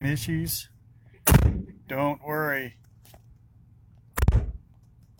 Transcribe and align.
issues. 0.00 0.68
Don't 1.86 2.24
worry. 2.24 2.76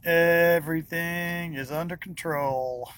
Everything 0.04 1.54
is 1.54 1.70
under 1.70 1.96
control. 1.96 2.90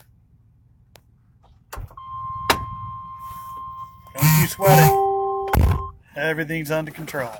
Don't 4.14 4.40
you 4.40 4.46
sweat 4.46 4.92
it. 4.92 5.78
Everything's 6.14 6.70
under 6.70 6.92
control. 6.92 7.32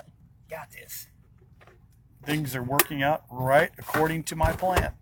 Got 0.51 0.73
this. 0.73 1.07
Things 2.25 2.57
are 2.57 2.63
working 2.63 3.03
out 3.03 3.23
right 3.31 3.71
according 3.79 4.25
to 4.25 4.37
my 4.37 4.53
plan. 4.53 4.93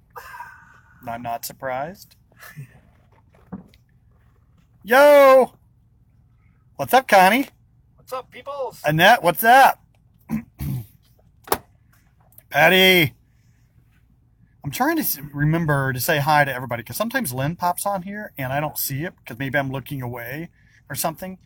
I'm 1.09 1.22
not 1.22 1.46
surprised. 1.46 2.16
Yo! 4.82 5.54
What's 6.77 6.93
up, 6.93 7.09
Connie? 7.09 7.48
What's 8.11 8.24
up, 8.24 8.30
peoples? 8.32 8.82
Annette, 8.84 9.22
what's 9.22 9.45
up? 9.45 9.84
Patty. 12.50 13.14
I'm 14.64 14.72
trying 14.72 15.00
to 15.00 15.22
remember 15.32 15.93
to 15.93 16.00
say 16.00 16.18
hi 16.18 16.44
to 16.44 16.52
everybody 16.52 16.82
because 16.82 16.96
sometimes 16.96 17.32
Lynn 17.32 17.54
pops 17.54 17.86
on 17.86 18.02
here 18.02 18.32
and 18.36 18.52
I 18.52 18.58
don't 18.58 18.76
see 18.76 19.04
it 19.04 19.14
because 19.18 19.38
maybe 19.38 19.57
I'm 19.57 19.71
looking 19.71 20.02
away 20.02 20.49
or 20.88 20.96
something. 20.96 21.38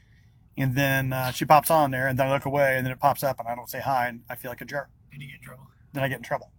And 0.56 0.74
then 0.74 1.12
uh, 1.12 1.32
she 1.32 1.44
pops 1.44 1.70
on 1.70 1.90
there 1.90 2.08
and 2.08 2.18
then 2.18 2.28
I 2.28 2.32
look 2.32 2.46
away 2.46 2.78
and 2.78 2.86
then 2.86 2.94
it 2.94 2.98
pops 2.98 3.22
up 3.22 3.38
and 3.38 3.46
I 3.46 3.54
don't 3.54 3.68
say 3.68 3.80
hi 3.80 4.08
and 4.08 4.22
I 4.30 4.34
feel 4.34 4.50
like 4.50 4.62
a 4.62 4.64
jerk. 4.64 4.88
Did 5.12 5.20
you 5.20 5.28
get 5.28 5.40
in 5.40 5.42
trouble? 5.42 5.66
Then 5.92 6.02
I 6.02 6.08
get 6.08 6.16
in 6.16 6.22
trouble. 6.22 6.50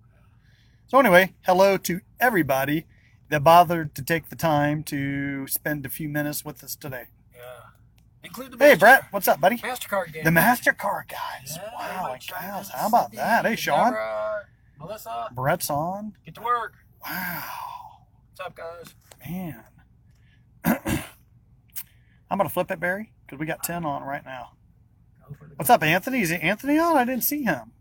So, 0.85 0.99
anyway, 0.99 1.33
hello 1.47 1.77
to 1.77 2.01
everybody 2.19 2.85
that 3.29 3.43
bothered 3.43 3.95
to 3.95 4.03
take 4.03 4.29
the 4.29 4.35
time 4.35 4.83
to 4.83 5.47
spend 5.47 5.83
a 5.83 5.89
few 5.89 6.09
minutes 6.09 6.45
with 6.45 6.63
us 6.63 6.75
today. 6.75 7.05
Include 8.25 8.51
the 8.53 8.57
Hey, 8.57 8.75
Brett, 8.75 9.05
what's 9.11 9.27
up, 9.27 9.39
buddy? 9.39 9.57
Mastercard 9.57 10.11
game. 10.13 10.23
The 10.23 10.29
MasterCard 10.31 11.07
guys. 11.07 11.57
Yeah, 11.57 11.69
wow. 11.77 12.15
Travis, 12.19 12.69
How 12.69 12.87
about 12.87 13.11
that? 13.13 13.45
Hey, 13.45 13.55
Sean. 13.55 13.91
Deborah, 13.91 14.45
Melissa, 14.79 15.27
Brett's 15.33 15.69
on. 15.69 16.13
get 16.25 16.35
to 16.35 16.41
work. 16.41 16.73
Wow, 17.07 17.43
What's 18.31 18.39
up, 18.45 18.55
guys? 18.55 18.95
man. 19.27 19.63
I'm 20.65 22.37
going 22.39 22.47
to 22.49 22.53
flip 22.53 22.71
it, 22.71 22.79
Barry, 22.79 23.11
because 23.25 23.39
we 23.39 23.45
got 23.45 23.63
10 23.63 23.85
on 23.85 24.03
right 24.03 24.25
now. 24.25 24.51
Go 25.27 25.35
for 25.35 25.47
the 25.47 25.55
What's 25.55 25.69
up, 25.69 25.83
Anthony? 25.83 26.21
Is 26.21 26.31
Anthony 26.31 26.77
on? 26.79 26.97
I 26.97 27.05
didn't 27.05 27.23
see 27.23 27.43
him. 27.43 27.71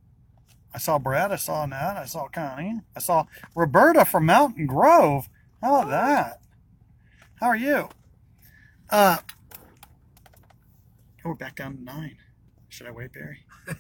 I 0.75 0.79
saw 0.79 0.99
Brett. 0.99 1.33
I 1.33 1.37
saw 1.37 1.65
Nat. 1.67 1.97
I 1.97 2.05
saw 2.05 2.29
Connie. 2.29 2.81
I 2.95 3.01
saw 3.01 3.25
Roberta 3.55 4.05
from 4.05 4.27
Mountain 4.27 4.67
Grove. 4.67 5.29
How 5.63 5.77
about 5.81 5.91
that? 5.91 6.41
How 7.41 7.47
are 7.49 7.57
you? 7.57 7.89
Uh, 8.91 9.19
oh, 11.25 11.31
we're 11.31 11.35
back 11.35 11.57
down 11.57 11.77
to 11.77 11.83
nine. 11.83 12.17
Should 12.69 12.87
I 12.87 12.91
wait, 12.91 13.13
Barry? 13.13 13.39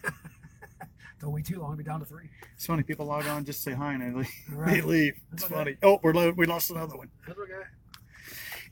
Don't 1.20 1.33
wait 1.33 1.47
too 1.47 1.59
long. 1.59 1.69
We'll 1.70 1.78
be 1.78 1.84
down 1.84 2.01
to 2.01 2.06
three. 2.06 2.28
So 2.56 2.73
many 2.73 2.83
people 2.83 3.06
log 3.06 3.27
on 3.27 3.45
just 3.45 3.62
say 3.62 3.73
hi 3.73 3.95
and 3.95 4.03
they 4.03 4.19
leave. 4.19 4.28
They 4.51 4.56
Right. 4.56 4.84
leave. 4.84 5.14
It's 5.33 5.45
Okay. 5.45 5.55
funny. 5.55 5.77
Oh, 5.83 5.98
we're 6.03 6.12
lo- 6.12 6.34
we 6.36 6.47
lost 6.47 6.70
another 6.70 6.97
one. 6.97 7.11
That's 7.27 7.39
okay. 7.39 7.53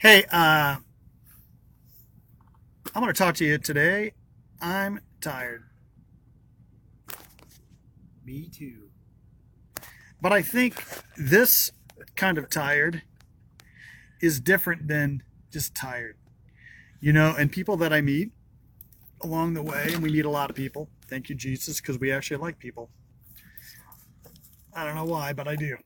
Hey, 0.00 0.24
uh, 0.32 0.76
I'm 2.94 3.02
going 3.02 3.06
to 3.06 3.12
talk 3.12 3.34
to 3.36 3.44
you 3.44 3.58
today. 3.58 4.12
I'm 4.60 5.00
tired. 5.20 5.64
Me 8.24 8.48
too. 8.48 8.88
But 10.20 10.32
I 10.32 10.42
think 10.42 10.84
this 11.16 11.70
kind 12.16 12.38
of 12.38 12.48
tired 12.50 13.02
is 14.20 14.40
different 14.40 14.86
than 14.88 15.22
just 15.50 15.74
tired. 15.74 16.16
You 17.00 17.12
know, 17.12 17.34
and 17.36 17.50
people 17.50 17.76
that 17.78 17.92
I 17.92 18.00
meet 18.00 18.30
along 19.22 19.54
the 19.54 19.62
way, 19.62 19.90
and 19.92 20.02
we 20.02 20.10
meet 20.10 20.24
a 20.24 20.30
lot 20.30 20.50
of 20.50 20.56
people. 20.56 20.88
Thank 21.06 21.28
you, 21.28 21.34
Jesus, 21.34 21.80
because 21.80 21.98
we 21.98 22.12
actually 22.12 22.38
like 22.38 22.58
people. 22.58 22.90
I 24.74 24.84
don't 24.84 24.94
know 24.94 25.04
why, 25.04 25.32
but 25.32 25.48
I 25.48 25.56
do. 25.56 25.76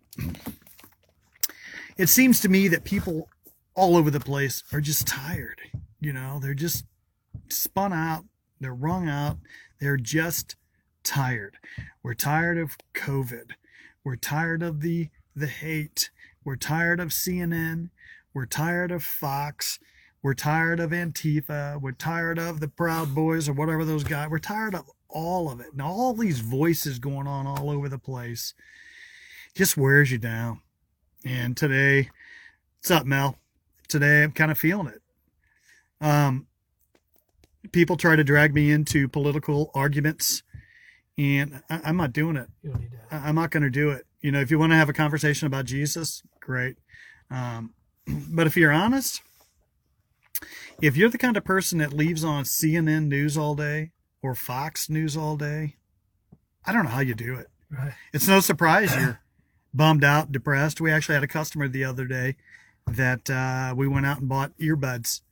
It 1.97 2.09
seems 2.09 2.41
to 2.41 2.49
me 2.49 2.69
that 2.69 2.85
people 2.85 3.29
all 3.75 3.97
over 3.97 4.11
the 4.11 4.21
place 4.21 4.63
are 4.73 4.81
just 4.81 5.07
tired. 5.07 5.61
You 6.01 6.13
know, 6.13 6.39
they're 6.41 6.55
just 6.55 6.85
spun 7.49 7.93
out, 7.93 8.25
they're 8.61 8.75
wrung 8.75 9.09
out, 9.09 9.39
they're 9.81 9.97
just 9.97 10.57
tired. 11.03 11.57
We're 12.03 12.15
tired 12.15 12.59
of 12.59 12.77
COVID. 12.95 13.53
We're 14.05 14.17
tired 14.17 14.63
of 14.63 14.81
the 14.81 15.11
the 15.35 15.47
hate. 15.47 16.11
We're 16.45 16.57
tired 16.57 17.01
of 17.01 17.09
CNN. 17.09 17.91
We're 18.33 18.47
tired 18.47 18.91
of 18.91 19.03
Fox. 19.05 19.79
We're 20.27 20.35
tired 20.35 20.81
of 20.81 20.91
Antifa. 20.91 21.81
We're 21.81 21.93
tired 21.93 22.37
of 22.37 22.59
the 22.59 22.67
Proud 22.67 23.15
Boys 23.15 23.49
or 23.49 23.53
whatever 23.53 23.85
those 23.85 24.03
guys. 24.03 24.29
We're 24.29 24.41
tired 24.41 24.75
of 24.75 24.91
all 25.09 25.49
of 25.53 25.61
it. 25.61 25.69
And 25.71 25.81
all 25.81 26.15
these 26.15 26.41
voices 26.41 26.99
going 26.99 27.29
on 27.29 27.47
all 27.47 27.71
over 27.71 27.89
the 27.89 28.01
place 28.01 28.53
just 29.55 29.77
wears 29.77 30.11
you 30.11 30.19
down. 30.19 30.63
And 31.25 31.57
today, 31.57 32.11
what's 32.79 32.91
up, 32.91 33.07
Mel? 33.07 33.39
Today 33.87 34.25
I'm 34.25 34.33
kind 34.33 34.51
of 34.51 34.59
feeling 34.59 34.89
it. 34.89 35.01
Um, 36.01 36.49
people 37.71 37.97
try 37.97 38.17
to 38.17 38.25
drag 38.25 38.53
me 38.53 38.73
into 38.73 39.07
political 39.07 39.71
arguments, 39.77 40.43
and 41.17 41.63
I, 41.71 41.83
I'm 41.85 41.99
not 41.99 42.13
doing 42.13 42.35
it. 42.35 42.49
You 42.65 42.71
don't 42.71 42.81
need 42.81 42.91
that. 42.91 43.15
I- 43.15 43.29
I'm 43.29 43.37
not 43.37 43.53
going 43.53 43.63
to 43.63 43.71
do 43.71 43.91
it. 43.91 44.05
You 44.23 44.33
know, 44.33 44.41
if 44.41 44.51
you 44.51 44.59
want 44.59 44.73
to 44.73 44.77
have 44.77 44.89
a 44.89 44.93
conversation 44.93 45.47
about 45.47 45.67
Jesus, 45.67 46.25
great. 46.41 46.79
Um, 47.31 47.75
but 48.09 48.49
if 48.49 48.57
you're 48.57 48.73
honest, 48.73 49.23
if 50.83 50.97
you're 50.97 51.09
the 51.09 51.19
kind 51.19 51.37
of 51.37 51.45
person 51.45 51.79
that 51.79 51.93
leaves 51.93 52.25
on 52.25 52.45
CNN 52.45 53.07
News 53.07 53.37
all 53.37 53.55
day 53.55 53.93
or 54.23 54.35
Fox 54.35 54.89
News 54.89 55.17
all 55.17 55.37
day, 55.37 55.77
I 56.65 56.73
don't 56.73 56.85
know 56.85 56.91
how 56.91 57.01
you 57.01 57.15
do 57.15 57.35
it. 57.37 57.49
Right. 57.71 57.93
It's 58.13 58.29
no 58.29 58.41
surprise 58.41 58.95
you're 58.95 59.21
bummed 59.75 60.05
out, 60.05 60.33
depressed. 60.33 60.81
We 60.81 60.91
actually 60.91 61.15
had 61.15 61.25
a 61.25 61.29
customer 61.29 61.69
the 61.69 61.85
other 61.85 62.07
day 62.07 62.37
that 62.87 63.29
uh, 63.29 63.75
we 63.77 63.89
went 63.89 64.07
out 64.07 64.21
and 64.21 64.29
bought 64.29 64.57
earbuds 64.59 65.23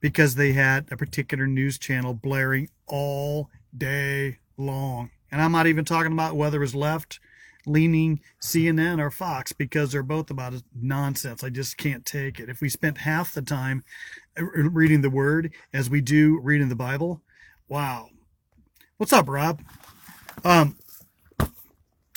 because 0.00 0.34
they 0.34 0.52
had 0.52 0.86
a 0.90 0.96
particular 0.96 1.46
news 1.46 1.78
channel 1.78 2.14
blaring 2.14 2.68
all 2.86 3.50
day 3.76 4.38
long. 4.56 5.10
And 5.30 5.40
I'm 5.40 5.52
not 5.52 5.66
even 5.66 5.84
talking 5.84 6.12
about 6.12 6.36
whether 6.36 6.58
it 6.58 6.60
was 6.60 6.74
left 6.74 7.20
leaning 7.68 8.20
CNN 8.42 9.00
or 9.00 9.10
Fox 9.12 9.52
because 9.52 9.92
they're 9.92 10.02
both 10.04 10.30
about 10.30 10.54
nonsense. 10.80 11.44
I 11.44 11.50
just 11.50 11.78
can't 11.78 12.06
take 12.06 12.40
it. 12.40 12.50
If 12.50 12.60
we 12.62 12.70
spent 12.70 12.98
half 13.00 13.34
the 13.34 13.42
time 13.42 13.84
uh, 14.38 14.44
reading 14.44 15.02
the 15.02 15.10
word 15.10 15.52
as 15.74 15.90
we 15.90 16.00
do 16.02 16.40
reading 16.42 16.68
the 16.70 16.76
Bible, 16.76 17.22
wow. 17.68 18.10
What's 18.98 19.12
up, 19.12 19.28
Rob? 19.28 19.62
Um, 20.44 20.78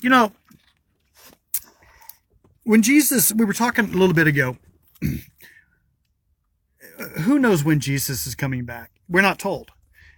you 0.03 0.09
know, 0.09 0.33
when 2.65 2.81
Jesus, 2.83 3.33
we 3.33 3.45
were 3.45 3.53
talking 3.53 3.85
a 3.85 3.97
little 3.97 4.15
bit 4.15 4.27
ago, 4.27 4.57
who 7.21 7.39
knows 7.39 7.63
when 7.63 7.79
Jesus 7.79 8.27
is 8.27 8.35
coming 8.35 8.65
back? 8.65 8.91
We're 9.09 9.21
not 9.21 9.39
told. 9.39 9.71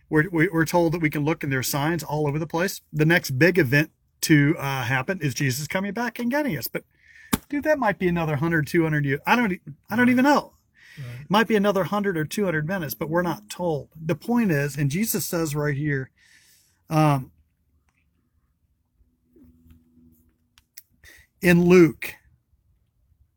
We're, 0.10 0.30
we- 0.32 0.50
we're 0.50 0.66
told 0.66 0.94
that 0.94 1.02
we 1.02 1.10
can 1.12 1.26
look 1.26 1.44
and 1.44 1.52
there's 1.54 1.70
signs 1.70 2.04
all 2.04 2.28
over 2.28 2.40
the 2.40 2.48
place. 2.48 2.82
The 2.94 3.06
next 3.06 3.32
big 3.40 3.60
event 3.60 3.92
to 4.23 4.56
uh, 4.57 4.84
happen 4.84 5.19
is 5.22 5.34
Jesus 5.34 5.67
coming 5.67 5.94
back 5.94 6.19
and 6.19 6.31
getting 6.31 6.57
us. 6.57 6.67
But 6.67 6.84
dude, 7.50 7.63
that 7.63 7.79
might 7.79 8.00
be 8.00 8.07
another 8.07 8.34
100, 8.34 8.67
200 8.67 9.06
years. 9.06 9.19
I 9.25 9.35
don't, 9.35 9.59
I 9.89 9.95
don't 9.95 10.09
even 10.09 10.23
know. 10.23 10.53
Right. 10.97 11.22
It 11.22 11.29
might 11.29 11.47
be 11.47 11.56
another 11.56 11.81
100 11.81 12.17
or 12.17 12.25
200 12.25 12.67
minutes, 12.67 12.94
but 12.94 13.09
we're 13.09 13.22
not 13.22 13.50
told. 13.50 13.89
The 14.00 14.16
point 14.16 14.51
is, 14.51 14.78
and 14.78 14.91
Jesus 14.91 15.25
says 15.25 15.56
right 15.56 15.75
here, 15.75 16.11
um, 16.89 17.31
in 21.41 21.66
Luke, 21.66 22.16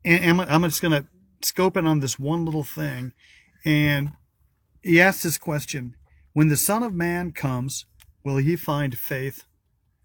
and 0.05 0.41
I'm, 0.41 0.63
I'm 0.63 0.63
just 0.63 0.81
going 0.81 1.03
to 1.03 1.07
scope 1.41 1.75
in 1.75 1.85
on 1.85 1.99
this 1.99 2.17
one 2.17 2.45
little 2.45 2.63
thing. 2.63 3.13
And 3.65 4.11
he 4.81 5.01
asks 5.01 5.23
this 5.23 5.37
question 5.37 5.95
When 6.33 6.47
the 6.47 6.57
Son 6.57 6.83
of 6.83 6.93
Man 6.93 7.31
comes, 7.31 7.85
will 8.23 8.37
he 8.37 8.55
find 8.55 8.97
faith 8.97 9.43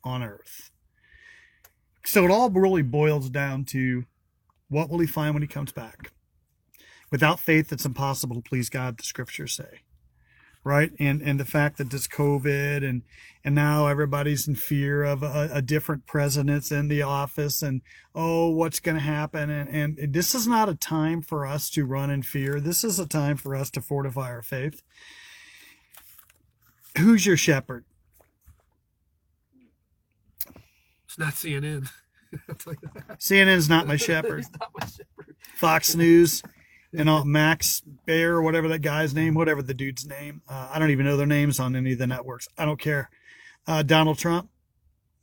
on 0.02 0.23
earth? 0.23 0.72
So 2.04 2.25
it 2.25 2.31
all 2.31 2.50
really 2.50 2.82
boils 2.82 3.31
down 3.31 3.64
to 3.66 4.04
what 4.69 4.88
will 4.88 4.99
he 4.99 5.06
find 5.06 5.34
when 5.34 5.43
he 5.43 5.49
comes 5.49 5.72
back? 5.72 6.12
Without 7.10 7.38
faith, 7.38 7.72
it's 7.72 7.84
impossible 7.84 8.37
to 8.37 8.43
please 8.43 8.70
God, 8.70 8.96
the 8.99 9.02
scriptures 9.02 9.52
say. 9.52 9.81
Right? 10.64 10.93
And 10.99 11.20
and 11.20 11.40
the 11.40 11.44
fact 11.44 11.78
that 11.78 11.90
this 11.90 12.06
COVID 12.06 12.88
and 12.88 13.02
and 13.44 13.54
now 13.54 13.88
everybody's 13.88 14.46
in 14.46 14.54
fear 14.54 15.02
of 15.02 15.22
a, 15.22 15.50
a 15.52 15.60
different 15.60 16.06
president's 16.06 16.70
in 16.70 16.87
the 16.87 17.02
office 17.02 17.62
and 17.62 17.82
oh 18.14 18.49
what's 18.49 18.78
going 18.78 18.94
to 18.94 19.02
happen 19.02 19.50
and, 19.50 19.99
and 19.99 20.14
this 20.14 20.37
is 20.37 20.46
not 20.46 20.69
a 20.69 20.76
time 20.76 21.20
for 21.20 21.44
us 21.44 21.69
to 21.70 21.84
run 21.84 22.10
in 22.10 22.22
fear 22.22 22.60
this 22.60 22.84
is 22.84 23.00
a 23.00 23.06
time 23.08 23.37
for 23.37 23.56
us 23.56 23.70
to 23.72 23.81
fortify 23.81 24.31
our 24.31 24.43
faith 24.43 24.82
who's 26.96 27.26
your 27.26 27.37
shepherd 27.37 27.84
It's 31.12 31.19
not 31.19 31.35
CNN. 31.35 31.88
I'll 32.49 32.55
tell 32.55 32.73
you 32.73 32.88
that. 32.94 33.19
cnn's 33.20 33.69
not 33.69 33.87
my 33.87 33.97
shepherd 34.09 34.44
not 34.59 34.70
my 34.81 34.87
shepherd. 34.87 35.37
fox 35.55 35.94
news 35.94 36.43
and 36.97 37.11
all 37.11 37.25
max 37.26 37.82
bear 38.06 38.37
or 38.37 38.43
whatever 38.43 38.69
that 38.69 38.79
guy's 38.81 39.12
name 39.12 39.35
whatever 39.35 39.61
the 39.61 39.75
dude's 39.75 40.06
name 40.06 40.41
uh, 40.49 40.70
i 40.73 40.79
don't 40.79 40.88
even 40.91 41.05
know 41.05 41.19
their 41.19 41.26
names 41.26 41.61
on 41.61 41.76
any 41.76 41.93
of 41.93 41.99
the 41.99 42.06
networks 42.06 42.49
i 42.56 42.64
don't 42.64 42.81
care 42.81 43.11
Uh, 43.67 43.82
Donald 43.82 44.17
Trump, 44.19 44.49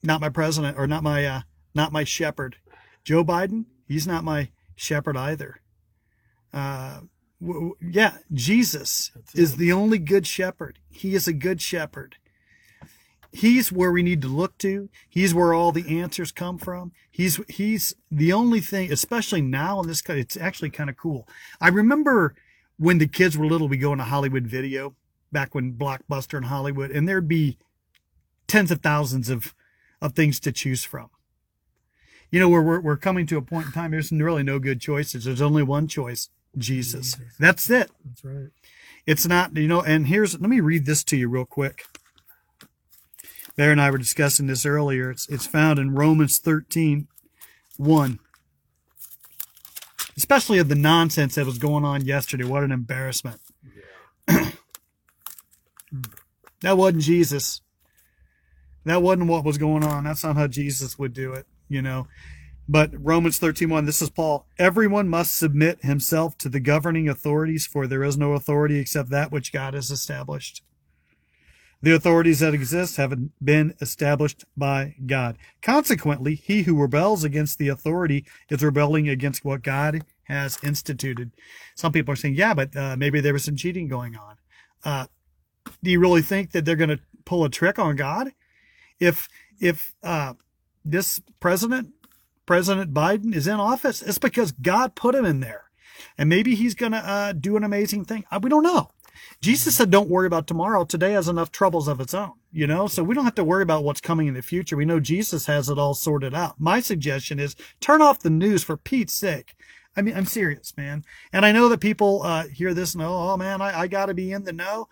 not 0.04 0.22
my 0.22 0.30
president 0.30 0.78
or 0.78 0.86
not 0.86 1.02
my 1.02 1.26
uh, 1.26 1.42
not 1.74 1.92
my 1.92 2.04
shepherd. 2.06 2.58
Joe 3.04 3.24
Biden, 3.26 3.66
he's 3.88 4.06
not 4.08 4.24
my 4.24 4.52
shepherd 4.76 5.18
either. 5.18 5.60
Uh, 6.54 7.02
w- 7.42 7.72
w- 7.72 7.76
yeah, 7.82 8.18
Jesus 8.32 9.12
is 9.36 9.58
the 9.58 9.72
only 9.74 9.98
good 9.98 10.26
shepherd. 10.28 10.78
He 10.90 11.16
is 11.16 11.28
a 11.28 11.34
good 11.34 11.60
shepherd. 11.62 12.16
He's 13.32 13.72
where 13.72 13.92
we 13.92 14.02
need 14.02 14.22
to 14.24 14.28
look 14.28 14.58
to. 14.60 14.90
He's 15.08 15.34
where 15.34 15.54
all 15.54 15.72
the 15.72 16.00
answers 16.00 16.32
come 16.32 16.58
from. 16.58 16.92
He's 17.12 17.40
he's 17.48 17.94
the 18.10 18.34
only 18.34 18.60
thing, 18.60 18.92
especially 18.92 19.42
now 19.42 19.82
in 19.82 19.88
this. 19.88 20.02
It's 20.08 20.38
actually 20.38 20.72
kind 20.72 20.90
of 20.90 20.98
cool. 20.98 21.28
I 21.62 21.70
remember 21.70 22.36
when 22.78 22.98
the 22.98 23.08
kids 23.08 23.38
were 23.38 23.46
little, 23.46 23.68
we 23.68 23.78
go 23.78 23.92
into 23.92 24.06
Hollywood 24.06 24.48
Video 24.48 24.96
back 25.32 25.54
when 25.54 25.74
Blockbuster 25.74 26.38
in 26.38 26.44
Hollywood, 26.44 26.92
and 26.92 27.08
there'd 27.08 27.28
be 27.28 27.58
tens 28.48 28.72
of 28.72 28.82
thousands 28.82 29.30
of 29.30 29.54
of 30.02 30.14
things 30.14 30.40
to 30.40 30.52
choose 30.52 30.84
from. 30.84 31.10
You 32.32 32.40
know, 32.40 32.50
we're 32.50 32.62
we're, 32.64 32.82
we're 32.82 32.98
coming 32.98 33.28
to 33.28 33.38
a 33.38 33.42
point 33.42 33.68
in 33.68 33.72
time. 33.74 33.92
There's 33.92 34.12
really 34.12 34.44
no 34.44 34.60
good 34.60 34.82
choices. 34.82 35.26
There's 35.26 35.42
only 35.42 35.64
one 35.64 35.88
choice: 35.88 36.30
Jesus. 36.58 37.14
Jesus. 37.14 37.36
That's 37.40 37.70
it. 37.70 37.92
That's 38.04 38.24
right. 38.24 38.50
It's 39.06 39.26
not, 39.26 39.56
you 39.56 39.68
know, 39.68 39.82
and 39.82 40.08
here's, 40.08 40.40
let 40.40 40.50
me 40.50 40.60
read 40.60 40.86
this 40.86 41.04
to 41.06 41.18
you 41.18 41.30
real 41.30 41.46
quick. 41.46 41.84
Bear 43.60 43.74
and 43.74 43.82
I 43.82 43.92
were 43.92 43.98
discussing 43.98 44.48
this 44.48 44.66
earlier. 44.66 45.12
It's, 45.12 45.28
it's 45.28 45.46
found 45.46 45.80
in 45.80 45.94
Romans 45.94 46.38
13, 46.38 47.10
1. 47.76 48.20
Especially 50.16 50.60
of 50.60 50.70
the 50.70 50.76
nonsense 50.76 51.36
that 51.36 51.46
was 51.46 51.58
going 51.58 51.84
on 51.84 52.06
yesterday. 52.06 52.46
What 52.46 52.64
an 52.64 52.72
embarrassment. 52.72 53.42
That 56.62 56.78
wasn't 56.78 57.04
Jesus. 57.04 57.62
That 58.86 59.02
wasn't 59.02 59.28
what 59.28 59.44
was 59.44 59.58
going 59.58 59.84
on. 59.84 60.06
That's 60.06 60.24
not 60.24 60.38
how 60.38 60.48
Jesus 60.48 60.98
would 60.98 61.14
do 61.14 61.34
it, 61.34 61.46
you 61.68 61.82
know. 61.82 62.08
But 62.68 62.92
Romans 62.94 63.40
13:1, 63.40 63.86
this 63.86 64.02
is 64.02 64.10
Paul. 64.10 64.46
Everyone 64.58 65.08
must 65.10 65.38
submit 65.38 65.84
himself 65.84 66.38
to 66.40 66.50
the 66.50 66.60
governing 66.60 67.10
authorities, 67.10 67.66
for 67.66 67.88
there 67.88 68.04
is 68.04 68.18
no 68.18 68.34
authority 68.34 68.78
except 68.80 69.10
that 69.10 69.32
which 69.32 69.54
God 69.54 69.74
has 69.74 69.90
established. 69.90 70.64
The 71.82 71.96
authorities 71.96 72.40
that 72.40 72.54
exist 72.54 72.98
have 72.98 73.18
been 73.42 73.74
established 73.80 74.44
by 74.58 74.96
God. 75.06 75.38
Consequently, 75.62 76.36
he 76.36 76.64
who 76.64 76.76
rebels 76.76 77.24
against 77.24 77.58
the 77.58 77.70
authority 77.70 78.26
is 78.50 78.62
rebelling 78.62 79.08
against 79.08 79.46
what 79.46 79.64
God 79.64 80.04
has 80.24 80.60
instituted. 80.62 81.32
Some 81.76 81.92
people 81.94 82.12
are 82.12 82.18
saying, 82.18 82.36
yeah, 82.36 82.54
but 82.54 82.76
uh, 82.76 82.96
maybe 82.98 83.22
there 83.22 83.34
was 83.34 83.46
some 83.46 83.56
cheating 83.56 83.88
going 83.88 84.18
on. 84.18 84.36
Uh, 84.84 85.06
do 85.82 85.90
you 85.92 86.00
really 86.00 86.22
think 86.22 86.52
that 86.52 86.66
they're 86.66 86.76
going 86.76 86.90
to 86.90 87.00
pull 87.26 87.46
a 87.46 87.50
trick 87.50 87.80
on 87.80 87.96
God? 87.96 88.32
If 89.00 89.30
if 89.62 89.94
uh, 90.04 90.34
this 90.84 91.22
president, 91.40 91.94
President 92.46 92.94
Biden, 92.94 93.34
is 93.34 93.48
in 93.48 93.60
office, 93.60 94.02
it's 94.02 94.18
because 94.18 94.52
God 94.52 94.96
put 94.96 95.16
him 95.16 95.26
in 95.26 95.40
there, 95.40 95.66
and 96.18 96.30
maybe 96.30 96.56
he's 96.56 96.76
going 96.76 96.92
to 96.92 96.98
uh, 96.98 97.34
do 97.34 97.56
an 97.56 97.64
amazing 97.64 98.06
thing. 98.06 98.26
Uh, 98.32 98.40
we 98.42 98.50
don't 98.50 98.64
know. 98.64 98.92
Jesus 99.42 99.76
said, 99.76 99.90
"Don't 99.90 100.10
worry 100.10 100.28
about 100.28 100.48
tomorrow. 100.48 100.86
Today 100.86 101.14
has 101.14 101.28
enough 101.28 101.52
troubles 101.52 101.88
of 101.88 102.00
its 102.02 102.14
own." 102.14 102.34
You 102.52 102.68
know, 102.68 102.88
so 102.88 103.04
we 103.04 103.14
don't 103.14 103.26
have 103.26 103.36
to 103.36 103.44
worry 103.44 103.64
about 103.64 103.84
what's 103.84 104.02
coming 104.02 104.28
in 104.28 104.34
the 104.34 104.42
future. 104.42 104.76
We 104.76 104.86
know 104.86 105.00
Jesus 105.00 105.46
has 105.46 105.70
it 105.70 105.78
all 105.78 105.94
sorted 105.94 106.34
out. 106.34 106.60
My 106.60 106.80
suggestion 106.80 107.40
is 107.40 107.56
turn 107.80 108.02
off 108.02 108.20
the 108.20 108.30
news 108.30 108.64
for 108.64 108.76
Pete's 108.78 109.14
sake. 109.14 109.56
I 109.96 110.02
mean, 110.02 110.16
I'm 110.16 110.26
serious, 110.26 110.76
man. 110.78 111.04
And 111.34 111.46
I 111.46 111.52
know 111.52 111.68
that 111.70 111.80
people 111.80 112.22
uh, 112.24 112.48
hear 112.48 112.74
this 112.74 112.94
and 112.94 113.04
oh, 113.04 113.36
man, 113.38 113.62
I, 113.62 113.82
I 113.82 113.88
got 113.88 114.06
to 114.06 114.14
be 114.14 114.32
in 114.32 114.44
the 114.44 114.54
know. 114.54 114.88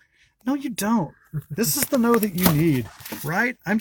No, 0.48 0.54
you 0.54 0.70
don't. 0.70 1.14
This 1.50 1.76
is 1.76 1.84
the 1.84 1.98
know 1.98 2.14
that 2.14 2.34
you 2.34 2.50
need, 2.54 2.88
right? 3.22 3.54
I'm. 3.66 3.78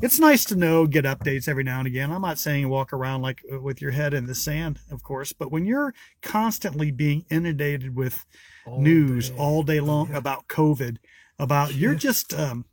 It's 0.00 0.20
nice 0.20 0.44
to 0.44 0.54
know, 0.54 0.86
get 0.86 1.04
updates 1.04 1.48
every 1.48 1.64
now 1.64 1.78
and 1.80 1.88
again. 1.88 2.12
I'm 2.12 2.22
not 2.22 2.38
saying 2.38 2.68
walk 2.68 2.92
around 2.92 3.20
like 3.22 3.42
uh, 3.52 3.58
with 3.58 3.82
your 3.82 3.90
head 3.90 4.14
in 4.14 4.26
the 4.26 4.34
sand, 4.36 4.78
of 4.92 5.02
course, 5.02 5.32
but 5.32 5.50
when 5.50 5.66
you're 5.66 5.92
constantly 6.22 6.92
being 6.92 7.24
inundated 7.30 7.96
with 7.96 8.24
All 8.64 8.80
news 8.80 9.30
day. 9.30 9.36
all 9.36 9.64
day 9.64 9.80
long 9.80 10.10
Yeah. 10.10 10.18
about 10.18 10.46
COVID, 10.46 10.98
about 11.36 11.74
you're 11.74 11.94
Yeah. 11.94 11.98
just 11.98 12.32
um, 12.32 12.64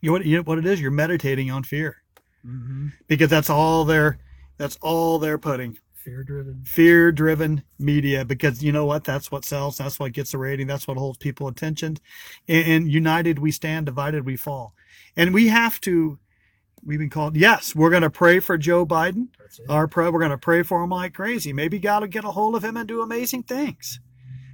you 0.00 0.08
know 0.08 0.14
what 0.14 0.26
you 0.26 0.36
know 0.38 0.42
what 0.42 0.58
it 0.58 0.66
is. 0.66 0.80
You're 0.80 0.90
meditating 0.90 1.52
on 1.52 1.62
fear 1.62 2.02
Mhm. 2.44 2.94
because 3.06 3.30
that's 3.30 3.48
all 3.48 3.84
they're 3.84 4.18
that's 4.56 4.76
all 4.80 5.20
they're 5.20 5.38
putting 5.38 5.78
Fear 6.08 6.24
driven. 6.24 6.62
fear 6.64 7.12
driven 7.12 7.62
media 7.78 8.24
because 8.24 8.62
you 8.64 8.72
know 8.72 8.86
what? 8.86 9.04
That's 9.04 9.30
what 9.30 9.44
sells. 9.44 9.76
That's 9.76 10.00
what 10.00 10.12
gets 10.12 10.32
the 10.32 10.38
rating. 10.38 10.66
That's 10.66 10.88
what 10.88 10.96
holds 10.96 11.18
people 11.18 11.48
attention. 11.48 11.98
And, 12.48 12.66
and 12.66 12.90
united 12.90 13.38
we 13.38 13.50
stand 13.50 13.84
divided 13.84 14.24
we 14.24 14.36
fall. 14.36 14.72
And 15.16 15.34
we 15.34 15.48
have 15.48 15.80
to 15.82 16.18
we've 16.82 16.98
been 16.98 17.10
called 17.10 17.36
yes 17.36 17.74
we're 17.74 17.90
going 17.90 18.02
to 18.02 18.08
pray 18.08 18.40
for 18.40 18.56
joe 18.56 18.86
biden. 18.86 19.28
Our 19.68 19.86
prayer 19.86 20.10
we're 20.10 20.20
going 20.20 20.30
to 20.30 20.38
pray 20.38 20.62
for 20.62 20.82
him 20.82 20.90
like 20.90 21.12
crazy. 21.12 21.52
Maybe 21.52 21.78
god 21.78 22.00
will 22.00 22.08
get 22.08 22.24
a 22.24 22.30
hold 22.30 22.54
of 22.54 22.64
him 22.64 22.78
and 22.78 22.88
do 22.88 23.02
amazing 23.02 23.42
things. 23.42 24.00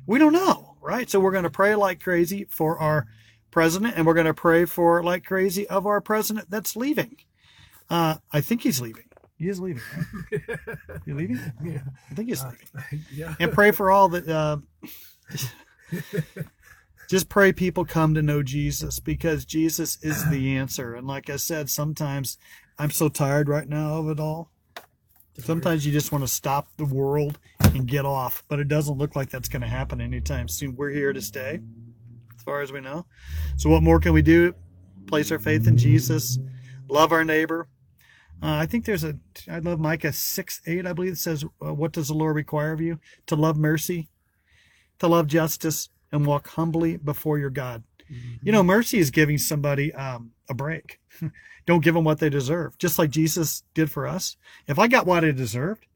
We 0.06 0.18
don't 0.18 0.32
know 0.32 0.76
right? 0.80 1.08
So 1.08 1.20
we're 1.20 1.30
going 1.30 1.44
to 1.44 1.50
pray 1.50 1.76
like 1.76 2.02
crazy 2.02 2.46
for 2.50 2.78
our 2.78 3.06
president 3.52 3.94
and 3.96 4.06
we're 4.06 4.14
going 4.14 4.26
to 4.26 4.34
pray 4.34 4.64
for 4.64 5.04
like 5.04 5.24
crazy 5.24 5.68
of 5.68 5.86
our 5.86 6.00
president 6.00 6.50
that's 6.50 6.74
leaving. 6.74 7.16
Uh, 7.90 8.16
i 8.32 8.40
think 8.40 8.62
he's 8.62 8.80
leaving 8.80 9.04
he 9.36 9.48
is 9.48 9.60
leaving 9.60 9.82
right? 9.96 10.48
you 11.06 11.14
leaving 11.14 11.40
yeah. 11.62 11.80
i 12.10 12.14
think 12.14 12.28
he's 12.28 12.42
Uh, 12.42 12.50
leaving 12.50 13.04
yeah. 13.12 13.34
and 13.40 13.52
pray 13.52 13.70
for 13.70 13.90
all 13.90 14.08
that. 14.10 14.28
Uh, 14.28 14.58
just 17.08 17.28
pray 17.28 17.52
people 17.52 17.84
come 17.84 18.14
to 18.14 18.22
know 18.22 18.42
Jesus 18.42 18.98
because 19.00 19.44
Jesus 19.44 19.98
is 20.02 20.28
the 20.30 20.56
answer. 20.56 20.94
And 20.94 21.06
like 21.06 21.28
I 21.30 21.36
said, 21.36 21.68
sometimes 21.70 22.38
I'm 22.78 22.90
so 22.90 23.08
tired 23.08 23.48
right 23.48 23.68
now 23.68 23.98
of 23.98 24.08
it 24.08 24.20
all. 24.20 24.50
Sometimes 25.38 25.84
you 25.84 25.92
just 25.92 26.12
want 26.12 26.22
to 26.22 26.28
stop 26.28 26.68
the 26.76 26.84
world 26.84 27.38
and 27.60 27.86
get 27.86 28.04
off, 28.06 28.44
but 28.48 28.60
it 28.60 28.68
doesn't 28.68 28.96
look 28.98 29.16
like 29.16 29.30
that's 29.30 29.48
going 29.48 29.62
to 29.62 29.68
happen 29.68 30.00
anytime 30.00 30.46
soon. 30.48 30.76
We're 30.76 30.90
here 30.90 31.12
to 31.12 31.20
stay, 31.20 31.60
as 32.36 32.42
far 32.44 32.60
as 32.60 32.70
we 32.70 32.80
know. 32.80 33.04
So, 33.56 33.68
what 33.68 33.82
more 33.82 33.98
can 33.98 34.12
we 34.12 34.22
do? 34.22 34.54
Place 35.08 35.32
our 35.32 35.40
faith 35.40 35.66
in 35.66 35.76
Jesus, 35.76 36.38
love 36.88 37.10
our 37.12 37.24
neighbor. 37.24 37.68
Uh, 38.42 38.56
I 38.56 38.66
think 38.66 38.84
there's 38.84 39.04
a, 39.04 39.16
I 39.50 39.58
love 39.60 39.80
Micah 39.80 40.12
6 40.12 40.62
8, 40.66 40.86
I 40.86 40.92
believe 40.92 41.12
it 41.12 41.18
says, 41.18 41.44
uh, 41.64 41.72
What 41.72 41.92
does 41.92 42.08
the 42.08 42.14
Lord 42.14 42.36
require 42.36 42.72
of 42.72 42.80
you? 42.80 42.98
To 43.26 43.36
love 43.36 43.56
mercy, 43.56 44.08
to 44.98 45.08
love 45.08 45.26
justice, 45.26 45.88
and 46.12 46.26
walk 46.26 46.48
humbly 46.48 46.96
before 46.96 47.38
your 47.38 47.50
God. 47.50 47.82
You 48.42 48.52
know, 48.52 48.62
mercy 48.62 48.98
is 48.98 49.10
giving 49.10 49.38
somebody 49.38 49.92
um, 49.94 50.32
a 50.48 50.54
break. 50.54 51.00
Don't 51.66 51.82
give 51.82 51.94
them 51.94 52.04
what 52.04 52.18
they 52.18 52.28
deserve, 52.28 52.76
just 52.78 52.98
like 52.98 53.10
Jesus 53.10 53.62
did 53.72 53.90
for 53.90 54.06
us. 54.06 54.36
If 54.68 54.78
I 54.78 54.86
got 54.86 55.06
what 55.06 55.24
I 55.24 55.30
deserved, 55.30 55.86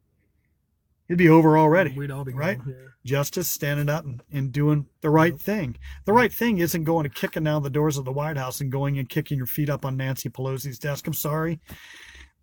it'd 1.08 1.18
be 1.18 1.28
over 1.28 1.58
already. 1.58 1.92
We'd 1.92 2.10
all 2.10 2.24
be 2.24 2.32
right? 2.32 2.58
gone, 2.58 2.74
yeah. 2.76 2.88
Justice, 3.04 3.48
standing 3.48 3.88
up 3.88 4.04
and, 4.04 4.22
and 4.32 4.50
doing 4.50 4.86
the 5.02 5.10
right 5.10 5.38
thing. 5.38 5.76
The 6.06 6.12
right 6.14 6.32
thing 6.32 6.58
isn't 6.58 6.84
going 6.84 7.04
to 7.04 7.10
kicking 7.10 7.44
down 7.44 7.62
the 7.62 7.70
doors 7.70 7.98
of 7.98 8.06
the 8.06 8.12
White 8.12 8.38
House 8.38 8.60
and 8.60 8.72
going 8.72 8.98
and 8.98 9.08
kicking 9.08 9.36
your 9.36 9.46
feet 9.46 9.68
up 9.68 9.84
on 9.84 9.96
Nancy 9.96 10.30
Pelosi's 10.30 10.78
desk. 10.78 11.06
I'm 11.06 11.14
sorry. 11.14 11.60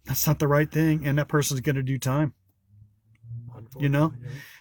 That's 0.05 0.25
not 0.27 0.39
the 0.39 0.47
right 0.47 0.71
thing. 0.71 1.05
And 1.05 1.17
that 1.17 1.27
person's 1.27 1.61
going 1.61 1.75
to 1.75 1.83
do 1.83 1.97
time. 1.97 2.33
You 3.77 3.89
know? 3.89 4.13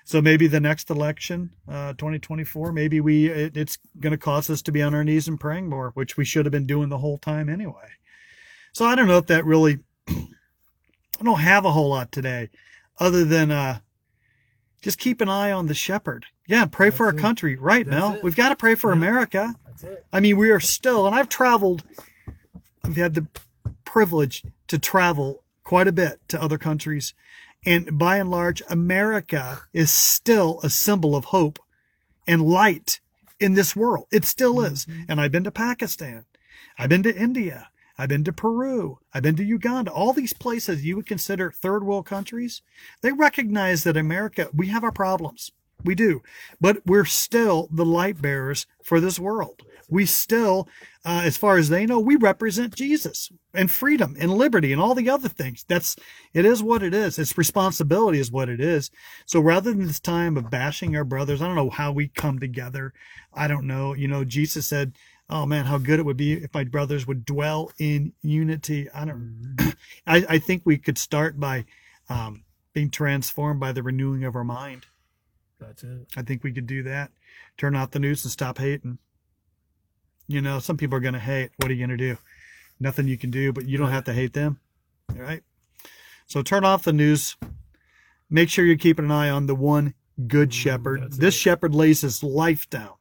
So 0.05 0.21
maybe 0.21 0.47
the 0.49 0.61
next 0.61 0.91
election, 0.91 1.51
uh, 1.69 1.93
2024, 1.95 2.73
maybe 2.73 3.01
we 3.01 3.29
it, 3.29 3.57
it's 3.57 3.79
going 4.01 4.11
to 4.11 4.19
cause 4.19 4.51
us 4.51 4.61
to 4.63 4.73
be 4.73 4.83
on 4.83 4.95
our 4.95 5.05
knees 5.05 5.29
and 5.29 5.41
praying 5.41 5.69
more, 5.69 5.91
which 5.95 6.17
we 6.17 6.25
should 6.25 6.45
have 6.45 6.53
been 6.53 6.67
doing 6.67 6.89
the 6.91 6.99
whole 6.99 7.17
time 7.19 7.49
anyway. 7.49 7.89
So 8.73 8.85
I 8.85 8.95
don't 8.97 9.07
know 9.07 9.19
if 9.19 9.27
that 9.27 9.45
really. 9.47 9.79
I 10.09 11.23
don't 11.23 11.39
have 11.41 11.65
a 11.65 11.71
whole 11.73 11.91
lot 11.91 12.11
today, 12.13 12.51
other 12.99 13.25
than 13.25 13.51
uh, 13.51 13.79
just 14.83 14.99
keep 14.99 15.21
an 15.21 15.29
eye 15.29 15.53
on 15.53 15.67
the 15.69 15.75
shepherd. 15.75 16.27
Yeah, 16.47 16.67
pray 16.67 16.91
for 16.91 17.07
our 17.07 17.15
it. 17.15 17.19
country, 17.19 17.57
right, 17.57 17.87
That's 17.87 17.97
Mel? 17.97 18.15
it. 18.15 18.23
We've 18.25 18.37
got 18.37 18.49
to 18.51 18.57
pray 18.57 18.75
for 18.75 18.91
Yeah. 18.91 18.97
America. 18.99 19.55
That's 19.67 19.85
it. 19.85 20.05
I 20.13 20.21
mean, 20.21 20.37
we 20.37 20.51
are 20.51 20.61
still, 20.61 21.07
and 21.07 21.15
I've 21.15 21.29
traveled, 21.29 21.85
I've 22.85 22.97
had 22.97 23.15
the 23.15 23.27
privilege 23.85 24.43
to 24.69 24.79
travel 24.79 25.43
quite 25.63 25.89
a 25.89 25.93
bit 25.93 26.21
to 26.29 26.43
other 26.43 26.59
countries. 26.59 27.15
And 27.67 27.99
by 27.99 28.19
and 28.19 28.31
large, 28.31 28.63
America 28.69 29.63
is 29.73 29.91
still 29.91 30.61
a 30.63 30.71
symbol 30.71 31.17
of 31.17 31.27
hope 31.27 31.59
and 32.27 32.43
light 32.43 33.01
in 33.41 33.55
this 33.55 33.75
world. 33.75 34.07
It 34.11 34.25
still 34.25 34.61
is. 34.61 34.85
Mm-hmm. 34.85 35.03
And 35.09 35.21
I've 35.21 35.33
been 35.33 35.45
to 35.45 35.51
Pakistan. 35.51 36.25
I've 36.79 36.89
been 36.89 37.03
to 37.05 37.17
India. 37.17 37.69
I've 37.97 38.09
been 38.09 38.25
to 38.25 38.33
Peru. 38.33 38.99
I've 39.13 39.23
been 39.23 39.37
to 39.37 39.45
Uganda. 39.45 39.93
All 39.93 40.13
these 40.13 40.33
places 40.33 40.85
you 40.85 40.97
would 40.97 41.07
consider 41.07 41.51
third 41.51 41.85
world 41.85 42.07
countries, 42.07 42.63
they 43.03 43.13
recognize 43.13 43.85
that 43.85 43.97
America, 43.97 44.49
we 44.53 44.69
have 44.69 44.83
our 44.83 44.93
problems. 44.93 45.53
We 45.85 45.95
do. 45.95 46.23
But 46.61 46.85
we're 46.87 47.05
still 47.05 47.69
the 47.71 47.85
light 47.85 48.21
bearers 48.21 48.67
for 48.83 49.01
this 49.01 49.19
world. 49.19 49.63
We 49.89 50.07
still, 50.07 50.69
uh, 51.05 51.23
as 51.25 51.37
far 51.37 51.59
as 51.59 51.69
they 51.69 51.87
know, 51.87 52.01
we 52.01 52.17
represent 52.17 52.75
Jesus 52.75 53.31
and 53.53 53.71
freedom 53.71 54.17
and 54.19 54.33
liberty 54.33 54.73
and 54.73 54.81
all 54.81 54.95
the 54.95 55.11
other 55.11 55.29
things. 55.29 55.65
That's, 55.69 55.97
it 56.33 56.45
is 56.45 56.63
what 56.63 56.83
it 56.83 56.95
is. 56.95 57.19
It's 57.19 57.39
responsibility 57.39 58.19
is 58.19 58.31
what 58.33 58.49
it 58.49 58.61
is. 58.61 58.91
So 59.27 59.41
rather 59.41 59.73
than 59.73 59.87
this 59.87 60.01
time 60.01 60.37
of 60.37 60.51
bashing 60.51 60.97
our 60.97 61.05
brothers, 61.05 61.43
I 61.43 61.47
don't 61.47 61.57
know 61.57 61.71
how 61.71 61.93
we 61.93 62.09
come 62.09 62.39
together. 62.39 62.93
I 63.33 63.49
don't 63.49 63.67
know. 63.67 63.95
You 63.95 64.09
know, 64.09 64.25
Jesus 64.25 64.67
said, 64.67 64.95
oh 65.31 65.47
man, 65.47 65.67
how 65.67 65.79
good 65.79 65.99
it 65.99 66.05
would 66.07 66.17
be 66.17 66.35
if 66.35 66.53
my 66.55 66.65
brothers 66.65 67.07
would 67.07 67.25
dwell 67.25 67.71
in 67.79 68.13
unity. 68.23 68.91
I 68.91 69.05
don't. 69.05 69.55
Mhm. 69.57 69.77
I, 70.07 70.25
I 70.29 70.39
think 70.39 70.63
we 70.65 70.79
could 70.79 70.99
start 70.99 71.39
by 71.41 71.65
um, 72.09 72.45
being 72.73 72.91
transformed 72.91 73.61
by 73.61 73.73
the 73.73 73.83
renewing 73.83 74.25
of 74.25 74.37
our 74.37 74.45
mind. 74.45 74.87
That's 75.59 75.83
it. 75.83 76.07
I 76.17 76.23
think 76.23 76.45
we 76.45 76.53
could 76.53 76.67
do 76.67 76.83
that. 76.83 77.11
Turn 77.57 77.77
off 77.77 77.93
the 77.93 77.99
news 77.99 78.25
and 78.25 78.33
stop 78.33 78.59
hating. 78.59 78.99
You 80.27 80.41
know, 80.41 80.59
some 80.59 80.77
people 80.77 80.97
are 80.97 81.01
going 81.01 81.15
to 81.15 81.21
hate. 81.21 81.51
What 81.59 81.71
are 81.71 81.75
you 81.75 81.87
going 81.87 81.97
to 81.97 82.15
do? 82.15 82.19
Nothing 82.81 83.09
you 83.09 83.19
can 83.19 83.31
do, 83.31 83.53
but 83.53 83.67
you 83.67 83.79
don't 83.79 83.91
have 83.91 84.05
to 84.05 84.13
hate 84.13 84.33
them. 84.33 84.59
All 85.11 85.23
right. 85.23 85.43
So 86.27 86.43
turn 86.43 86.65
off 86.65 86.85
the 86.85 86.93
news. 86.93 87.37
Make 88.31 88.49
sure 88.49 88.65
you're 88.65 88.77
keeping 88.77 89.05
an 89.05 89.11
eye 89.11 89.31
on 89.31 89.47
the 89.47 89.55
one 89.55 89.95
good 90.27 90.51
Mm, 90.51 90.53
shepherd. 90.53 91.01
that's 91.03 91.19
This 91.19 91.35
it. 91.35 91.39
shepherd 91.39 91.75
lays 91.75 92.01
his 92.01 92.23
life 92.23 92.69
down. 92.71 92.95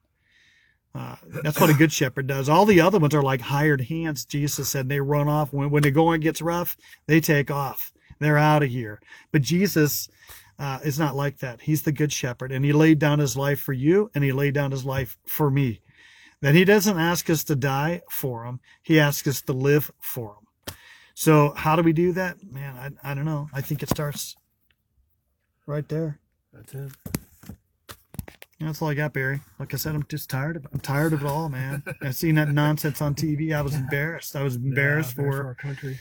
Uh, 0.95 1.15
that's 1.27 1.59
what 1.59 1.71
a 1.71 1.73
good 1.73 1.91
shepherd 1.91 2.27
does. 2.27 2.47
All 2.49 2.65
the 2.65 2.81
other 2.81 2.99
ones 2.99 3.15
are 3.15 3.23
like 3.23 3.41
hired 3.41 3.81
hands. 3.81 4.25
Jesus 4.25 4.69
said 4.69 4.89
they 4.89 4.99
run 4.99 5.27
off 5.27 5.51
when 5.51 5.71
when 5.71 5.81
the 5.83 5.89
going 5.91 6.21
gets 6.21 6.41
rough. 6.41 6.77
They 7.07 7.19
take 7.19 7.49
off. 7.49 7.91
They're 8.19 8.37
out 8.37 8.61
of 8.61 8.69
here. 8.69 9.01
But 9.31 9.41
Jesus 9.41 10.07
uh, 10.59 10.79
is 10.83 10.99
not 10.99 11.15
like 11.15 11.39
that. 11.39 11.61
He's 11.61 11.81
the 11.81 11.91
good 11.91 12.13
shepherd, 12.13 12.51
and 12.51 12.63
he 12.63 12.73
laid 12.73 12.99
down 12.99 13.17
his 13.17 13.35
life 13.35 13.59
for 13.59 13.73
you, 13.73 14.11
and 14.13 14.23
he 14.23 14.31
laid 14.31 14.53
down 14.53 14.69
his 14.69 14.85
life 14.85 15.17
for 15.25 15.49
me. 15.49 15.81
That 16.43 16.55
he 16.55 16.65
doesn't 16.65 16.99
ask 16.99 17.29
us 17.29 17.43
to 17.45 17.55
die 17.55 18.01
for 18.11 18.43
him; 18.45 18.59
he 18.83 18.99
asks 18.99 19.27
us 19.29 19.41
to 19.43 19.53
live 19.53 19.89
for 20.01 20.35
him. 20.35 20.75
So, 21.15 21.53
how 21.55 21.77
do 21.77 21.83
we 21.83 21.93
do 21.93 22.11
that, 22.13 22.43
man? 22.43 22.75
I 23.03 23.11
I 23.11 23.13
don't 23.13 23.23
know. 23.23 23.47
I 23.53 23.61
think 23.61 23.81
it 23.81 23.89
starts 23.89 24.35
right 25.65 25.87
there. 25.87 26.19
That's 26.51 26.73
it. 26.73 26.91
That's 28.59 28.81
all 28.81 28.89
I 28.89 28.93
got, 28.93 29.13
Barry. 29.13 29.39
Like 29.59 29.73
I 29.73 29.77
said, 29.77 29.95
I'm 29.95 30.03
just 30.09 30.29
tired 30.29 30.57
of. 30.57 30.67
I'm 30.73 30.79
tired 30.81 31.13
of 31.13 31.21
it 31.21 31.27
all, 31.27 31.47
man. 31.47 31.81
I 32.01 32.11
seen 32.11 32.35
that 32.35 32.49
nonsense 32.49 33.01
on 33.01 33.15
TV. 33.15 33.55
I 33.55 33.61
was 33.61 33.75
embarrassed. 33.83 34.35
I 34.35 34.43
was 34.43 34.55
embarrassed 34.57 35.15
Yeah, 35.17 35.23
for 35.23 35.45
our 35.47 35.55
country. 35.55 35.97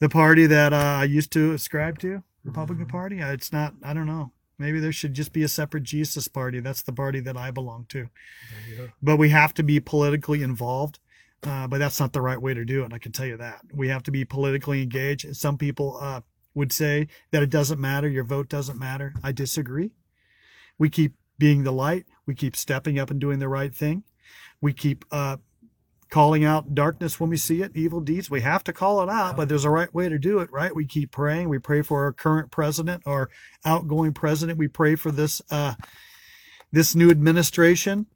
the 0.00 0.08
party 0.08 0.46
that 0.46 0.72
uh, 0.72 0.76
I 1.00 1.04
used 1.04 1.32
to 1.32 1.52
ascribe 1.52 1.98
to, 2.00 2.22
Republican 2.44 2.86
Mhm. 2.86 2.90
Party. 2.90 3.18
It's 3.20 3.52
not. 3.52 3.74
I 3.84 3.92
don't 3.94 4.06
know. 4.06 4.32
Maybe 4.58 4.80
there 4.80 4.92
should 4.92 5.14
just 5.14 5.32
be 5.32 5.42
a 5.42 5.48
separate 5.48 5.82
Jesus 5.82 6.28
party. 6.28 6.60
That's 6.60 6.82
the 6.82 6.92
party 6.92 7.20
that 7.20 7.36
I 7.36 7.50
belong 7.50 7.86
to. 7.90 8.08
Yeah. 8.74 8.86
But 9.02 9.16
we 9.16 9.28
have 9.28 9.52
to 9.54 9.62
be 9.62 9.80
politically 9.80 10.42
involved. 10.42 10.98
Uh, 11.42 11.66
but 11.66 11.78
that's 11.78 12.00
not 12.00 12.12
the 12.12 12.20
right 12.20 12.40
way 12.40 12.54
to 12.54 12.64
do 12.64 12.82
it. 12.82 12.92
I 12.92 12.98
can 12.98 13.12
tell 13.12 13.26
you 13.26 13.36
that. 13.36 13.60
We 13.72 13.88
have 13.88 14.02
to 14.04 14.10
be 14.10 14.24
politically 14.24 14.82
engaged. 14.82 15.36
Some 15.36 15.58
people 15.58 15.98
uh, 16.00 16.22
would 16.54 16.72
say 16.72 17.08
that 17.30 17.42
it 17.42 17.50
doesn't 17.50 17.80
matter. 17.80 18.08
Your 18.08 18.24
vote 18.24 18.48
doesn't 18.48 18.78
matter. 18.78 19.14
I 19.22 19.32
disagree. 19.32 19.92
We 20.78 20.88
keep 20.88 21.14
being 21.38 21.62
the 21.62 21.72
light. 21.72 22.06
We 22.24 22.34
keep 22.34 22.56
stepping 22.56 22.98
up 22.98 23.10
and 23.10 23.20
doing 23.20 23.38
the 23.38 23.48
right 23.48 23.74
thing. 23.74 24.02
We 24.60 24.72
keep 24.72 25.04
uh, 25.12 25.36
calling 26.08 26.44
out 26.44 26.74
darkness 26.74 27.18
when 27.18 27.30
we 27.30 27.36
see 27.36 27.62
it, 27.62 27.76
evil 27.76 28.00
deeds. 28.00 28.30
We 28.30 28.40
have 28.42 28.62
to 28.64 28.72
call 28.72 29.02
it 29.02 29.08
out, 29.08 29.36
but 29.36 29.48
there's 29.48 29.64
a 29.64 29.70
right 29.70 29.92
way 29.92 30.08
to 30.08 30.18
do 30.18 30.38
it, 30.38 30.50
right? 30.52 30.74
We 30.74 30.86
keep 30.86 31.10
praying. 31.10 31.48
We 31.48 31.58
pray 31.58 31.82
for 31.82 32.04
our 32.04 32.12
current 32.12 32.50
president, 32.50 33.02
our 33.06 33.28
outgoing 33.64 34.12
president. 34.12 34.58
We 34.58 34.68
pray 34.68 34.94
for 34.94 35.10
this 35.10 35.42
uh, 35.50 35.74
this 36.72 36.94
new 36.94 37.10
administration. 37.10 38.06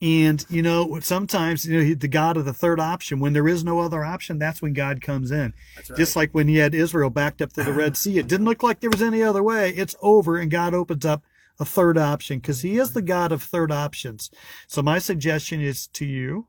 And 0.00 0.46
you 0.48 0.62
know, 0.62 1.00
sometimes 1.00 1.66
you 1.66 1.82
know 1.82 1.94
the 1.94 2.06
God 2.06 2.36
of 2.36 2.44
the 2.44 2.52
third 2.52 2.78
option. 2.78 3.18
When 3.18 3.32
there 3.32 3.48
is 3.48 3.64
no 3.64 3.80
other 3.80 4.04
option, 4.04 4.38
that's 4.38 4.62
when 4.62 4.72
God 4.72 5.00
comes 5.00 5.32
in. 5.32 5.54
Right. 5.76 5.98
Just 5.98 6.14
like 6.14 6.32
when 6.32 6.46
he 6.46 6.58
had 6.58 6.72
Israel 6.74 7.10
backed 7.10 7.42
up 7.42 7.52
to 7.54 7.64
the 7.64 7.72
Red 7.72 7.96
Sea, 7.96 8.18
it 8.18 8.28
didn't 8.28 8.46
look 8.46 8.62
like 8.62 8.78
there 8.78 8.90
was 8.90 9.02
any 9.02 9.24
other 9.24 9.42
way. 9.42 9.70
It's 9.70 9.96
over, 10.00 10.36
and 10.36 10.52
God 10.52 10.72
opens 10.72 11.04
up 11.04 11.24
a 11.58 11.64
third 11.64 11.98
option 11.98 12.38
because 12.38 12.62
He 12.62 12.78
is 12.78 12.92
the 12.92 13.02
God 13.02 13.32
of 13.32 13.42
third 13.42 13.72
options. 13.72 14.30
So 14.68 14.82
my 14.82 15.00
suggestion 15.00 15.60
is 15.60 15.88
to 15.88 16.06
you 16.06 16.46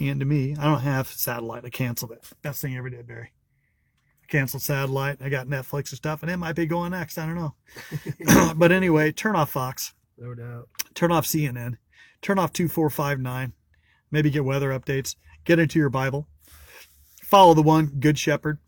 and 0.00 0.20
to 0.20 0.26
me. 0.26 0.56
I 0.58 0.64
don't 0.64 0.80
have 0.80 1.08
satellite. 1.08 1.64
I 1.64 1.70
canceled 1.70 2.12
it. 2.12 2.24
Best 2.42 2.62
thing 2.62 2.74
I 2.74 2.78
ever 2.78 2.90
did, 2.90 3.06
Barry. 3.06 3.32
I 4.22 4.26
canceled 4.30 4.62
satellite. 4.62 5.18
I 5.22 5.28
got 5.28 5.46
Netflix 5.46 5.90
and 5.90 5.98
stuff, 5.98 6.22
and 6.22 6.30
it 6.30 6.36
might 6.36 6.56
be 6.56 6.66
going 6.66 6.92
next. 6.92 7.18
I 7.18 7.26
don't 7.26 7.36
know. 7.36 7.54
but 8.56 8.72
anyway, 8.72 9.12
turn 9.12 9.36
off 9.36 9.50
Fox. 9.50 9.94
no 10.18 10.34
doubt. 10.34 10.68
Turn 10.94 11.12
off 11.12 11.26
CNN. 11.26 11.76
Turn 12.22 12.38
off 12.38 12.52
2459. 12.52 13.52
Maybe 14.10 14.30
get 14.30 14.44
weather 14.44 14.70
updates. 14.70 15.16
Get 15.44 15.58
into 15.58 15.78
your 15.78 15.90
Bible. 15.90 16.28
Follow 17.22 17.54
the 17.54 17.62
one 17.62 17.86
good 18.00 18.18
shepherd, 18.18 18.58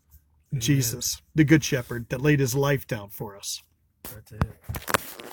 Amen. 0.51 0.61
Jesus, 0.61 1.21
the 1.33 1.43
good 1.43 1.63
shepherd 1.63 2.09
that 2.09 2.21
laid 2.21 2.39
his 2.39 2.53
life 2.53 2.85
down 2.85 3.09
for 3.09 3.35
us. 3.37 3.63
That's 4.03 4.31
it. 4.31 4.43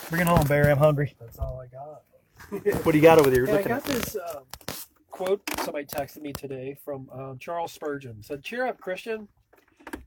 Bring 0.09 0.21
it 0.21 0.27
home, 0.27 0.47
Barry. 0.47 0.71
I'm 0.71 0.77
hungry. 0.77 1.15
That's 1.19 1.37
all 1.37 1.61
I 1.61 1.67
got. 1.67 2.03
What 2.85 2.91
do 2.91 2.97
you 2.97 3.01
got 3.01 3.19
over 3.19 3.29
there? 3.29 3.45
You're 3.45 3.49
Yeah, 3.49 3.59
I 3.59 3.63
got 3.63 3.71
at 3.77 3.83
this 3.85 4.15
um, 4.15 4.43
quote 5.15 5.41
somebody 5.63 5.85
texted 5.85 6.21
me 6.21 6.33
today 6.33 6.75
from 6.83 7.09
um, 7.09 7.37
Charles 7.39 7.71
Spurgeon. 7.71 8.21
Said, 8.21 8.43
"Cheer 8.43 8.67
up, 8.67 8.79
Christian. 8.81 9.29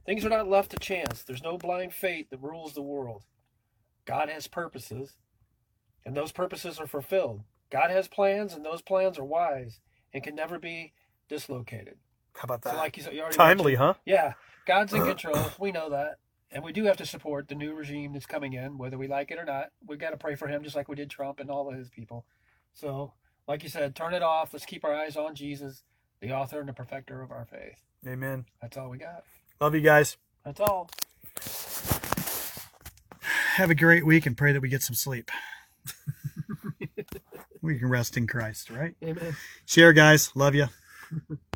Things 0.05 0.25
are 0.25 0.29
not 0.31 0.49
left 0.49 0.71
to 0.73 0.79
chance. 0.79 1.23
There's 1.23 1.43
no 1.43 1.57
blind 1.57 1.95
fate 1.95 2.29
that 2.31 2.43
rules 2.43 2.75
the 2.75 2.83
world. 2.83 3.25
God 4.05 4.29
has 4.29 4.47
purposes, 4.47 5.15
and 6.05 6.15
those 6.15 6.31
purposes 6.33 6.79
are 6.79 6.87
fulfilled. 6.87 7.43
God 7.71 7.91
has 7.91 8.07
plans, 8.09 8.53
and 8.53 8.65
those 8.65 8.83
plans 8.83 9.19
are 9.19 9.25
wise 9.25 9.81
and 10.13 10.23
can 10.23 10.35
never 10.35 10.59
be 10.59 10.93
dislocated. 11.29 11.97
How 12.35 12.45
about 12.45 12.63
that? 12.63 12.73
So, 12.75 12.77
like 12.79 12.97
you 12.99 13.03
said, 13.03 13.15
you 13.15 13.21
already 13.21 13.37
Timely, 13.37 13.73
mentioned- 13.73 13.79
huh? 13.79 13.95
Yeah, 14.05 14.33
God's 14.67 14.93
in 14.93 15.05
control. 15.07 15.39
we 15.59 15.73
know 15.73 15.91
that. 15.91 16.17
And 16.51 16.63
we 16.65 16.73
do 16.73 16.85
have 16.85 16.97
to 16.99 17.07
support 17.07 17.49
the 17.49 17.55
new 17.55 17.75
regime 17.75 18.13
that's 18.15 18.25
coming 18.27 18.55
in, 18.55 18.79
whether 18.79 18.97
we 18.97 19.07
like 19.07 19.31
it 19.31 19.39
or 19.39 19.45
not. 19.45 19.67
We've 19.87 19.99
got 19.99 20.11
to 20.11 20.17
pray 20.17 20.35
for 20.35 20.49
him 20.49 20.63
just 20.65 20.77
like 20.77 20.89
we 20.89 20.97
did 20.97 21.11
Trump 21.11 21.41
and 21.41 21.51
all 21.51 21.69
of 21.71 21.77
his 21.77 21.91
people. 21.91 22.25
So, 22.73 23.13
like 23.49 23.63
you 23.63 23.69
said, 23.69 23.97
turn 23.97 24.15
it 24.15 24.23
off. 24.23 24.53
Let's 24.53 24.67
keep 24.67 24.85
our 24.85 24.95
eyes 24.95 25.17
on 25.17 25.35
Jesus, 25.35 25.83
the 26.21 26.33
author 26.33 26.61
and 26.61 26.69
the 26.69 26.75
perfecter 26.75 27.23
of 27.23 27.33
our 27.33 27.47
faith. 27.47 27.83
Amen. 28.07 28.45
That's 28.61 28.77
all 28.77 28.91
we 28.91 28.99
got. 28.99 29.25
Love 29.61 29.75
you 29.75 29.81
guys. 29.81 30.17
That's 30.45 30.61
all. 30.61 30.91
Have 33.23 33.71
a 33.71 33.75
great 33.75 34.07
week 34.07 34.27
and 34.27 34.37
pray 34.37 34.53
that 34.53 34.61
we 34.61 34.69
get 34.69 34.83
some 34.83 34.95
sleep. 34.95 35.31
we 37.63 37.79
can 37.79 37.89
rest 37.89 38.17
in 38.17 38.27
Christ, 38.27 38.71
right? 38.71 38.95
Amen. 39.03 39.35
Share, 39.67 39.93
guys. 39.93 40.31
Love 40.37 40.55
you. 40.55 40.67